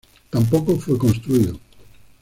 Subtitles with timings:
[0.31, 1.59] Tampoco fue construido.